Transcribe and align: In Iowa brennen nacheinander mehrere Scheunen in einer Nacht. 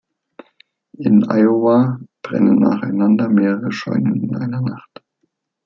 In 0.97 1.25
Iowa 1.29 1.99
brennen 2.23 2.55
nacheinander 2.57 3.29
mehrere 3.29 3.71
Scheunen 3.71 4.23
in 4.23 4.35
einer 4.35 4.59
Nacht. 4.61 5.03